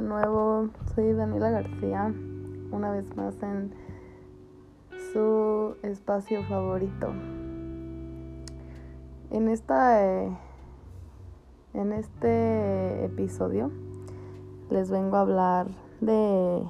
[0.00, 2.14] de nuevo, soy Daniela García,
[2.70, 3.74] una vez más en
[5.12, 7.08] su espacio favorito.
[9.32, 10.38] En esta eh,
[11.74, 13.72] en este episodio
[14.70, 15.66] les vengo a hablar
[16.00, 16.62] de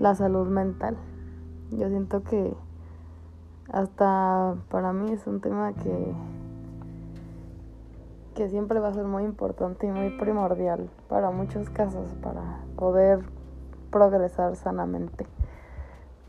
[0.00, 0.96] la salud mental.
[1.70, 2.52] Yo siento que
[3.72, 6.12] hasta para mí es un tema que
[8.34, 13.20] que siempre va a ser muy importante y muy primordial para muchos casos, para poder
[13.90, 15.26] progresar sanamente.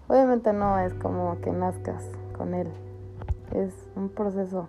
[0.08, 2.68] Obviamente no es como que nazcas con él,
[3.52, 4.68] es un proceso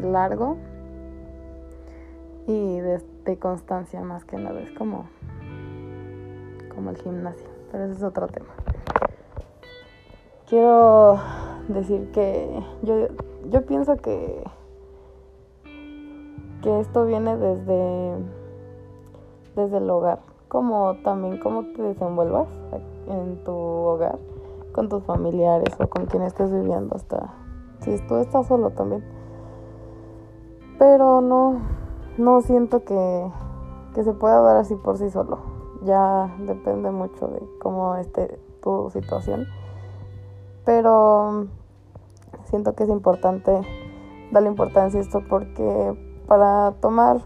[0.00, 0.56] largo
[2.46, 3.02] y de,
[3.40, 5.06] constancia más que nada, es como,
[6.72, 8.54] como el gimnasio, pero ese es otro tema.
[10.46, 11.18] Quiero
[11.68, 13.08] decir que yo,
[13.50, 14.44] yo pienso que
[16.64, 18.14] que esto viene desde,
[19.54, 22.48] desde el hogar, como también cómo te desenvuelvas
[23.06, 24.18] en tu hogar,
[24.72, 27.34] con tus familiares o con quien estés viviendo, hasta
[27.80, 29.04] si tú estás solo también.
[30.78, 31.60] Pero no,
[32.16, 33.30] no siento que,
[33.94, 35.40] que se pueda dar así por sí solo.
[35.82, 39.46] Ya depende mucho de cómo esté tu situación.
[40.64, 41.46] Pero
[42.44, 43.60] siento que es importante
[44.32, 45.94] darle importancia a esto porque
[46.26, 47.20] para tomar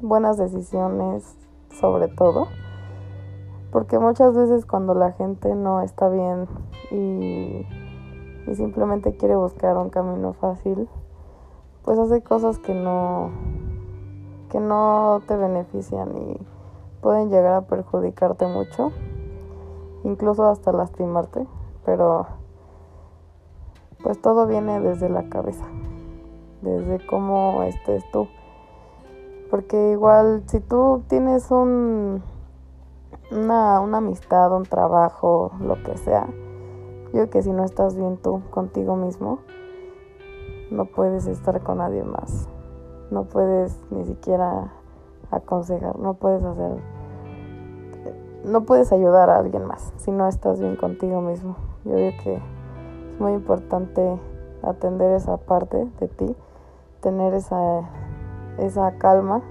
[0.00, 1.36] buenas decisiones
[1.72, 2.48] sobre todo.
[3.70, 6.46] Porque muchas veces cuando la gente no está bien
[6.90, 7.66] y,
[8.54, 10.88] simplemente quiere buscar un camino fácil,
[11.84, 13.30] pues hace cosas que no,
[14.50, 16.36] que no te benefician y
[17.00, 18.92] pueden llegar a perjudicarte mucho,
[20.04, 21.46] incluso hasta lastimarte,
[21.86, 22.26] pero
[24.02, 25.64] pues todo viene desde la cabeza
[26.62, 28.28] desde cómo estés tú.
[29.50, 32.22] Porque igual si tú tienes un,
[33.30, 36.26] una, una amistad, un trabajo, lo que sea,
[37.12, 39.40] yo que si no estás bien tú contigo mismo,
[40.70, 42.48] no puedes estar con nadie más.
[43.10, 44.72] No puedes ni siquiera
[45.30, 46.76] aconsejar, no puedes hacer,
[48.46, 51.56] no puedes ayudar a alguien más si no estás bien contigo mismo.
[51.84, 54.18] Yo digo que es muy importante
[54.62, 56.34] atender esa parte de ti
[57.02, 57.82] tener esa,
[58.58, 59.42] esa calma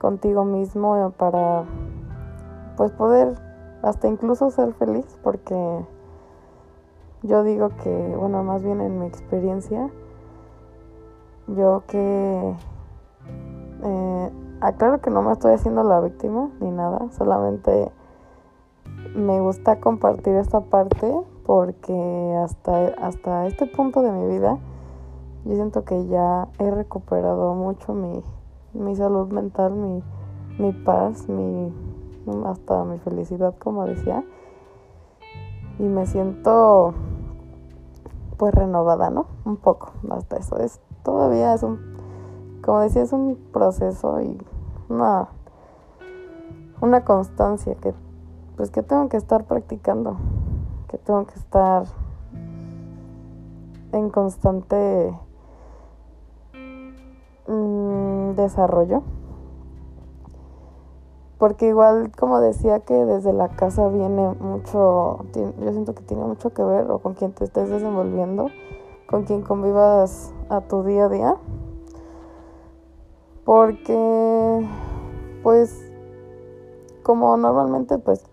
[0.00, 1.64] contigo mismo para
[2.76, 3.34] pues poder
[3.82, 5.86] hasta incluso ser feliz porque
[7.22, 9.88] yo digo que bueno más bien en mi experiencia
[11.46, 12.54] yo que
[13.84, 14.30] eh,
[14.60, 17.92] aclaro que no me estoy haciendo la víctima ni nada solamente
[19.14, 21.14] me gusta compartir esta parte
[21.46, 24.58] porque hasta, hasta este punto de mi vida
[25.44, 28.22] yo siento que ya he recuperado mucho mi,
[28.74, 30.02] mi salud mental, mi,
[30.58, 31.72] mi paz, mi,
[32.46, 34.24] hasta mi felicidad, como decía.
[35.78, 36.94] Y me siento
[38.36, 39.26] pues renovada, ¿no?
[39.44, 40.58] Un poco, hasta eso.
[40.58, 41.78] Es, todavía es un,
[42.62, 44.38] como decía, es un proceso y
[44.88, 45.28] una,
[46.80, 47.94] una constancia que
[48.56, 50.16] pues que tengo que estar practicando,
[50.88, 51.84] que tengo que estar
[53.92, 55.12] en constante
[57.46, 59.02] Mm, desarrollo.
[61.38, 66.50] Porque igual, como decía, que desde la casa viene mucho, yo siento que tiene mucho
[66.50, 68.46] que ver o con quien te estés desenvolviendo,
[69.08, 71.36] con quien convivas a tu día a día.
[73.44, 74.68] Porque,
[75.42, 75.90] pues,
[77.02, 78.24] como normalmente, pues,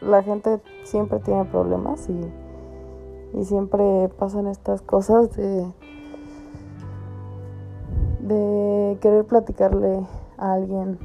[0.00, 5.70] la gente siempre tiene problemas y, y siempre pasan estas cosas de
[8.34, 10.06] de querer platicarle
[10.38, 10.98] a alguien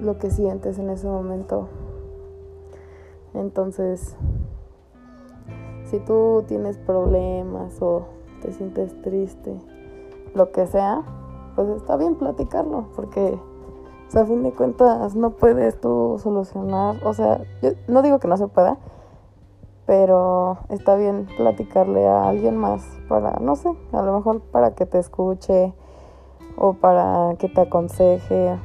[0.00, 1.68] lo que sientes en ese momento.
[3.34, 4.16] Entonces,
[5.84, 8.06] si tú tienes problemas o
[8.42, 9.60] te sientes triste,
[10.34, 11.02] lo que sea,
[11.56, 13.38] pues está bien platicarlo, porque
[14.14, 18.36] a fin de cuentas no puedes tú solucionar, o sea, yo no digo que no
[18.36, 18.78] se pueda,
[19.90, 24.86] pero está bien platicarle a alguien más para, no sé, a lo mejor para que
[24.86, 25.74] te escuche
[26.56, 28.56] o para que te aconseje,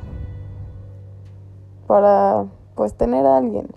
[1.88, 2.45] para
[2.75, 3.69] pues tener a alguien,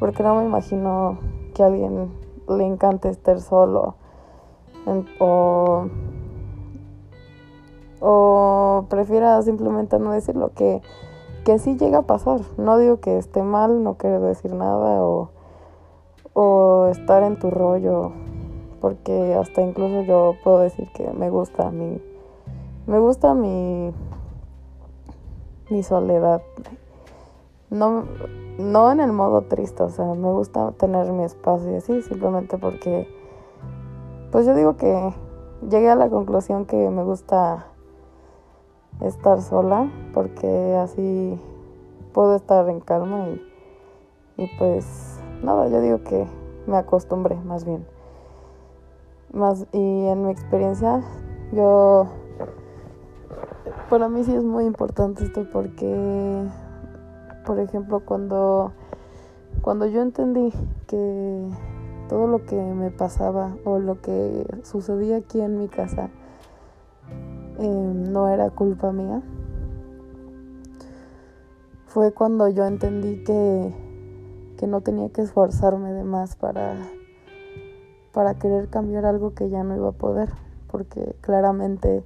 [0.00, 1.18] porque no me imagino
[1.52, 2.10] que a alguien
[2.48, 3.96] le encante estar solo
[5.18, 5.84] o,
[8.00, 10.80] o prefiera simplemente no decirlo, que,
[11.44, 15.33] que sí llega a pasar, no digo que esté mal, no quiero decir nada o
[16.34, 18.12] o estar en tu rollo,
[18.80, 22.02] porque hasta incluso yo puedo decir que me gusta mi
[22.86, 23.92] me gusta mi
[25.70, 26.42] mi soledad.
[27.70, 28.04] No,
[28.58, 32.58] no en el modo triste, o sea, me gusta tener mi espacio y así, simplemente
[32.58, 33.08] porque,
[34.30, 35.12] pues yo digo que
[35.68, 37.66] llegué a la conclusión que me gusta
[39.00, 41.40] estar sola, porque así
[42.12, 45.13] puedo estar en calma y, y pues
[45.44, 46.26] nada, yo digo que
[46.66, 47.86] me acostumbré más bien.
[49.32, 51.02] Más, y en mi experiencia,
[51.52, 52.06] yo,
[53.90, 56.44] para mí sí es muy importante esto porque,
[57.44, 58.72] por ejemplo, cuando,
[59.60, 60.52] cuando yo entendí
[60.86, 61.48] que
[62.08, 66.10] todo lo que me pasaba o lo que sucedía aquí en mi casa
[67.58, 69.22] em, no era culpa mía,
[71.86, 73.83] fue cuando yo entendí que,
[74.56, 76.76] que no tenía que esforzarme de más para
[78.14, 80.30] para querer cambiar algo que ya no iba a poder,
[80.70, 82.04] porque claramente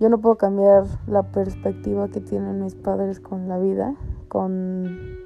[0.00, 3.94] yo no puedo cambiar la perspectiva que tienen mis padres con la vida,
[4.28, 5.18] con,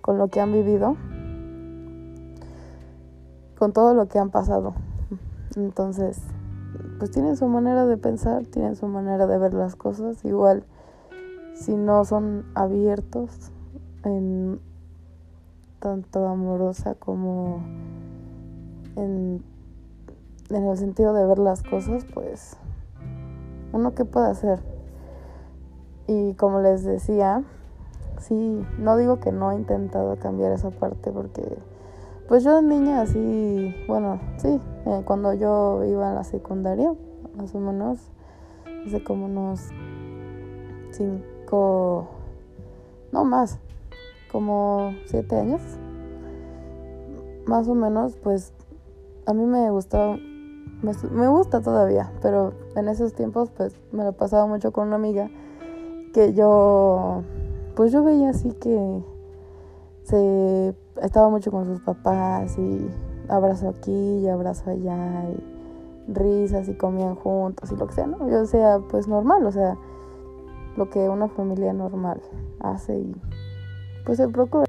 [0.00, 0.96] con lo que han vivido,
[3.58, 4.74] con todo lo que han pasado.
[5.56, 6.22] Entonces,
[6.98, 10.64] pues tienen su manera de pensar, tienen su manera de ver las cosas, igual
[11.54, 13.50] si no son abiertos
[14.04, 14.60] en
[15.82, 17.60] tanto amorosa como
[18.94, 19.42] en,
[20.48, 22.56] el sentido de ver las cosas, pues
[23.72, 24.60] uno qué puede hacer.
[26.06, 27.42] Y como les decía,
[28.20, 31.58] sí, no digo que no he intentado cambiar esa parte porque
[32.28, 36.94] pues yo de niña así, bueno, sí, eh, cuando yo iba a la secundaria,
[37.36, 37.98] más o menos,
[38.86, 39.68] hace como unos
[40.92, 42.08] cinco,
[43.10, 43.58] no más,
[44.32, 45.60] como siete años,
[47.46, 48.54] más o menos, pues
[49.26, 50.16] a mí me gustaba,
[50.82, 55.30] me, gusta todavía, pero en esos tiempos pues me lo pasaba mucho con una amiga
[56.14, 57.22] que yo,
[57.76, 59.04] pues yo veía así que
[60.04, 62.88] se estaba mucho con sus papás y
[63.28, 68.28] abrazo aquí y abrazo allá y risas y comían juntos y lo que sea, ¿no?
[68.28, 69.76] Yo sea pues normal, o sea,
[70.76, 72.20] lo que una familia normal
[72.60, 73.14] hace y
[74.04, 74.64] pues se procura.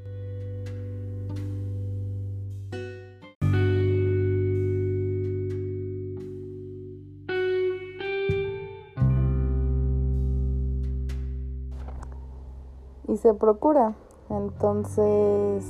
[13.13, 13.93] y se procura.
[14.29, 15.65] Entonces,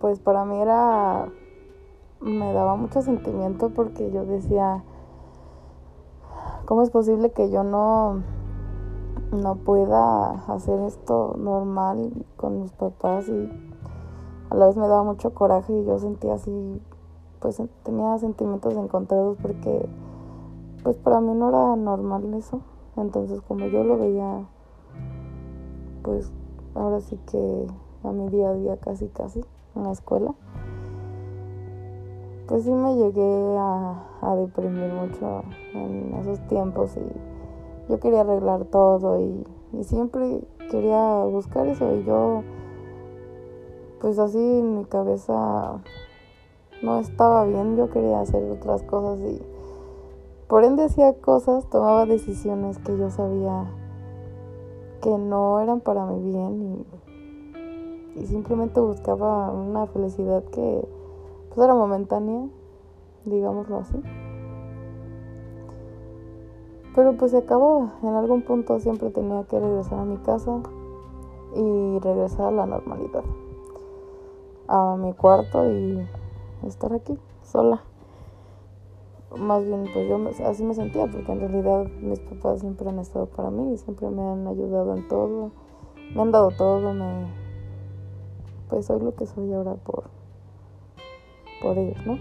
[0.00, 1.28] pues para mí era,
[2.20, 4.82] me daba mucho sentimiento porque yo decía,
[6.66, 8.22] ¿cómo es posible que yo no,
[9.32, 13.28] no pueda hacer esto normal con mis papás?
[13.28, 13.50] Y
[14.50, 16.80] a la vez me daba mucho coraje y yo sentía así,
[17.40, 19.88] pues tenía sentimientos encontrados porque,
[20.82, 22.60] pues para mí no era normal eso.
[22.96, 24.46] Entonces, como yo lo veía
[26.02, 26.30] pues
[26.74, 27.66] ahora sí que
[28.04, 29.40] a mi día a día casi casi
[29.74, 30.34] en la escuela,
[32.48, 35.42] pues sí me llegué a, deprimir mucho
[35.74, 37.31] en esos tiempos y
[37.88, 42.42] yo quería arreglar todo y, y siempre quería buscar eso y yo
[44.00, 45.80] pues así en mi cabeza
[46.82, 49.40] no estaba bien, yo quería hacer otras cosas y
[50.48, 53.70] por ende hacía cosas, tomaba decisiones que yo sabía
[55.00, 56.84] que no eran para mi bien
[58.16, 60.86] y, simplemente buscaba una felicidad que
[61.48, 62.46] pues era momentánea,
[63.24, 64.02] digámoslo así.
[66.94, 70.60] Pero pues se acabó, en algún punto siempre tenía que regresar a mi casa
[71.56, 73.24] y regresar a la normalidad,
[74.68, 76.06] a mi cuarto y
[76.66, 77.82] estar aquí sola.
[79.36, 83.24] Más bien pues yo así me sentía porque en realidad mis papás siempre han estado
[83.26, 85.50] para mí y siempre me han ayudado en todo
[86.14, 87.26] me han dado todo me
[88.68, 90.04] pues soy lo que soy ahora por
[91.62, 92.18] por ellos no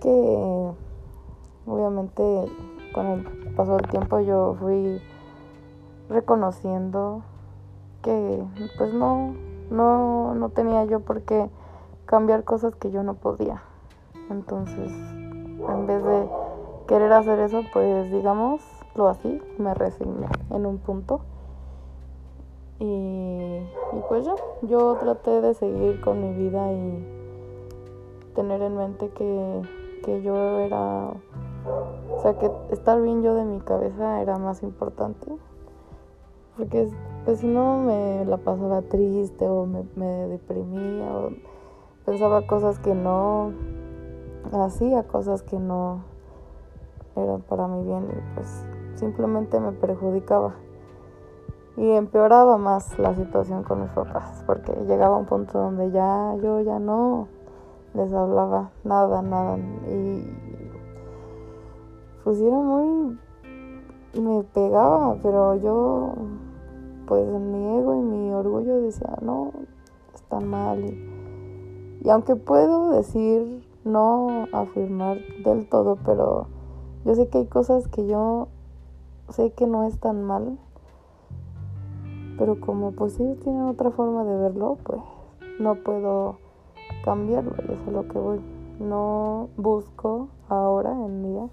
[0.00, 0.72] que
[1.66, 2.22] obviamente
[2.92, 3.22] con el
[3.56, 5.00] paso del tiempo yo fui
[6.08, 7.22] reconociendo
[8.02, 8.44] que
[8.78, 9.34] pues no
[9.70, 11.48] no no tenía yo por qué
[12.04, 13.62] cambiar cosas que yo no podía
[14.32, 16.28] entonces, en vez de
[16.86, 18.62] querer hacer eso, pues digamos,
[18.94, 21.20] lo así, me resigné en un punto.
[22.78, 27.06] Y, y pues ya, yo traté de seguir con mi vida y
[28.34, 29.62] tener en mente que,
[30.04, 31.10] que yo era,
[31.66, 35.26] o sea, que estar bien yo de mi cabeza era más importante.
[36.56, 36.88] Porque
[37.24, 41.30] pues si no me la pasaba triste o me, me deprimía o
[42.04, 43.52] pensaba cosas que no
[44.52, 46.04] hacía cosas que no
[47.16, 48.64] eran para mi bien y pues
[48.94, 50.54] simplemente me perjudicaba.
[51.76, 56.60] Y empeoraba más la situación con mis papás, porque llegaba un punto donde ya yo
[56.60, 57.28] ya no
[57.94, 59.56] les hablaba nada, nada.
[59.56, 60.41] Y
[62.24, 63.18] pues era muy...
[64.20, 66.14] me pegaba, pero yo
[67.06, 69.52] pues mi ego y mi orgullo decía, no,
[70.14, 70.84] están mal.
[70.84, 76.46] Y, y aunque puedo decir, no afirmar del todo, pero
[77.04, 78.48] yo sé que hay cosas que yo
[79.28, 80.58] sé que no es tan mal,
[82.38, 85.00] pero como pues ellos tienen otra forma de verlo, pues
[85.58, 86.38] no puedo
[87.04, 88.40] cambiarlo, y eso es lo que voy.
[88.80, 91.48] No busco ahora en día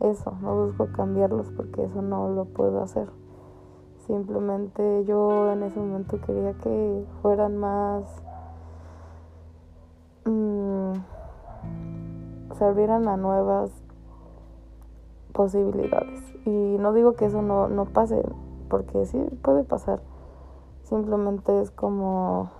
[0.00, 3.08] eso, no busco cambiarlos porque eso no lo puedo hacer.
[4.06, 8.04] Simplemente yo en ese momento quería que fueran más...
[10.24, 10.92] Mmm,
[12.56, 13.70] se abrieran a nuevas
[15.32, 16.22] posibilidades.
[16.44, 18.22] Y no digo que eso no, no pase,
[18.68, 20.00] porque sí puede pasar.
[20.84, 22.50] Simplemente es como,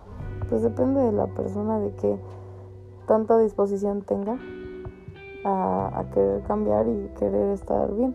[0.48, 2.18] pues depende de la persona de que
[3.06, 4.36] tanta disposición tenga
[5.46, 8.14] a, querer cambiar y querer estar bien.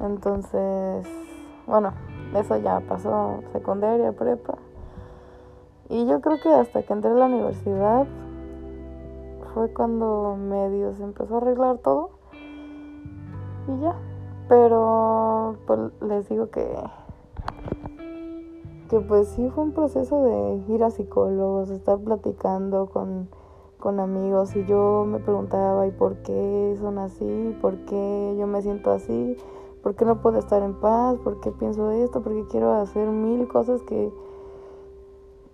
[0.00, 1.06] Entonces,
[1.66, 1.92] bueno,
[2.34, 4.58] eso ya pasó secundaria, prepa.
[5.88, 8.06] Y yo creo que hasta que entré a la universidad
[9.54, 12.10] fue cuando medio se empezó a arreglar todo.
[13.68, 13.94] Y ya.
[14.48, 16.66] Pero pues les digo que
[18.88, 23.28] que pues sí fue un proceso de ir a psicólogos, estar platicando con,
[23.86, 27.56] con amigos y yo me preguntaba, ¿y por qué son así?
[27.62, 29.36] ¿Por qué yo me siento así?
[29.80, 31.18] ¿Por qué no puedo estar en paz?
[31.22, 32.20] ¿Por qué pienso esto?
[32.20, 34.12] ¿Por qué quiero hacer mil cosas que,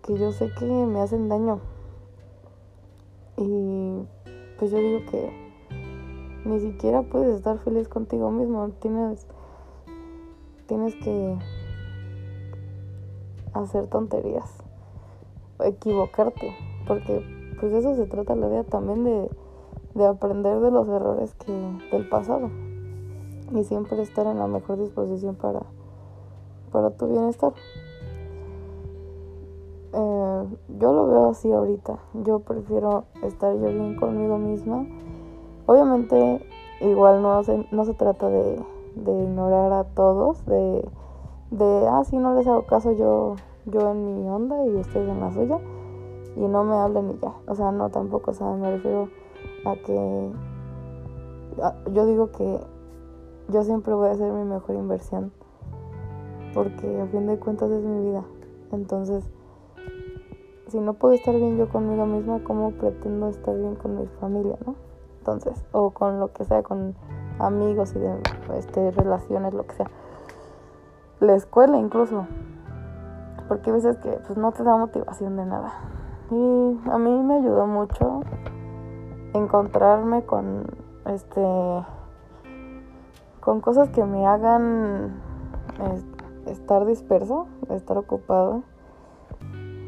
[0.00, 1.60] que yo sé que me hacen daño?
[3.36, 4.00] Y
[4.58, 5.30] pues yo digo que
[6.46, 8.66] ni siquiera puedes estar feliz contigo mismo.
[8.80, 9.26] Tienes,
[10.66, 11.36] tienes que
[13.52, 14.50] hacer tonterías,
[15.60, 16.56] equivocarte,
[16.88, 19.30] porque pues eso se trata la vida también de,
[19.94, 21.52] de aprender de los errores que
[21.92, 22.50] del pasado
[23.54, 25.60] y siempre estar en la mejor disposición para,
[26.72, 27.52] para tu bienestar.
[29.92, 30.44] Eh,
[30.80, 32.00] yo lo veo así ahorita.
[32.24, 34.84] Yo prefiero estar yo bien conmigo misma.
[35.66, 36.44] Obviamente,
[36.80, 38.60] igual no se, no se trata de,
[38.96, 40.84] de ignorar a todos, de,
[41.52, 45.20] de, ah, si no les hago caso yo, yo en mi onda y ustedes en
[45.20, 45.60] la suya,
[46.36, 47.32] y no me hablen y ya.
[47.46, 49.08] O sea, no tampoco, o sea, me refiero
[49.64, 50.30] a que
[51.92, 52.60] yo digo que
[53.48, 55.32] yo siempre voy a hacer mi mejor inversión,
[56.54, 58.24] porque a fin de cuentas es mi vida.
[58.72, 59.24] Entonces,
[60.68, 64.56] si no puedo estar bien yo conmigo misma, ¿cómo pretendo estar bien con mi familia,
[64.66, 64.74] no?
[65.18, 66.94] Entonces, o con lo que sea, con
[67.38, 68.18] amigos y de
[68.56, 69.90] este, relaciones, lo que sea.
[71.20, 72.26] La escuela incluso.
[73.48, 75.74] Porque a veces que pues, no te da motivación de nada.
[76.32, 78.22] Y a mí me ayudó mucho
[79.34, 80.64] encontrarme con
[81.04, 81.42] este
[83.40, 85.20] con cosas que me hagan
[86.46, 88.62] estar disperso, estar ocupado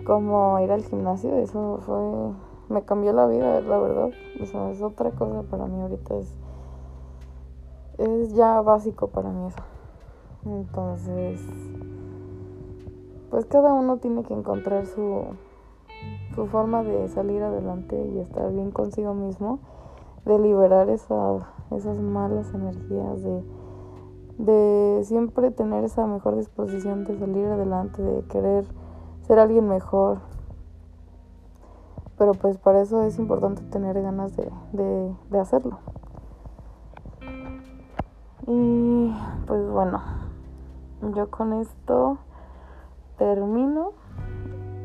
[0.05, 2.35] como ir al gimnasio, eso fue,
[2.69, 4.11] me cambió la vida, la verdad.
[4.39, 6.37] Eso es otra cosa para mí ahorita, es,
[7.97, 9.63] es ya básico para mí eso.
[10.45, 11.41] Entonces,
[13.31, 15.25] pues cada uno tiene que encontrar su,
[16.35, 19.61] su forma de salir adelante y estar bien consigo mismo,
[20.25, 23.23] de liberar esa, esas malas energías,
[24.39, 28.65] de, siempre tener esa mejor disposición de salir adelante, de querer
[29.23, 30.19] ser alguien mejor.
[32.19, 34.51] Pero pues para eso es importante tener ganas de,
[35.31, 35.79] de, hacerlo.
[38.47, 39.15] Y
[39.47, 40.01] pues bueno,
[41.15, 42.19] yo con esto
[43.19, 43.93] termino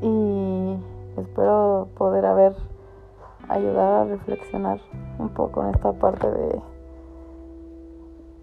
[0.01, 0.77] y
[1.21, 2.55] espero poder haber
[3.47, 4.79] ayudar a reflexionar
[5.17, 6.61] un poco en esta parte de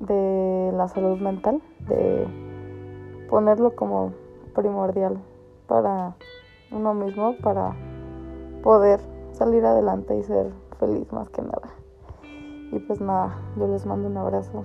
[0.00, 2.26] de la salud mental, de
[3.28, 4.12] ponerlo como
[4.54, 5.18] primordial
[5.66, 6.16] para
[6.70, 7.74] uno mismo, para
[8.62, 9.00] poder
[9.32, 11.68] salir adelante y ser feliz más que nada.
[12.72, 14.64] Y pues nada, yo les mando un abrazo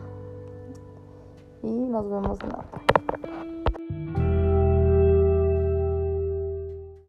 [1.61, 3.80] y nos vemos en otra.